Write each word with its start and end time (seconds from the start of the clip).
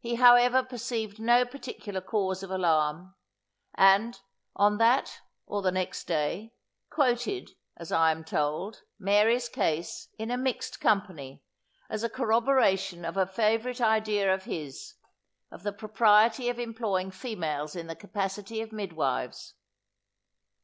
He 0.00 0.16
however 0.16 0.64
perceived 0.64 1.20
no 1.20 1.44
particular 1.44 2.00
cause 2.00 2.42
of 2.42 2.50
alarm; 2.50 3.14
and, 3.76 4.20
on 4.56 4.78
that 4.78 5.20
or 5.46 5.62
the 5.62 5.70
next 5.70 6.08
day, 6.08 6.54
quoted, 6.90 7.52
as 7.76 7.92
I 7.92 8.10
am 8.10 8.24
told, 8.24 8.82
Mary's 8.98 9.48
case, 9.48 10.08
in 10.18 10.32
a 10.32 10.36
mixed 10.36 10.80
company, 10.80 11.44
as 11.88 12.02
a 12.02 12.08
corroboration 12.10 13.04
of 13.04 13.16
a 13.16 13.26
favourite 13.26 13.80
idea 13.80 14.34
of 14.34 14.42
his, 14.46 14.94
of 15.52 15.62
the 15.62 15.72
propriety 15.72 16.48
of 16.48 16.58
employing 16.58 17.12
females 17.12 17.76
in 17.76 17.86
the 17.86 17.94
capacity 17.94 18.60
of 18.60 18.72
midwives. 18.72 19.54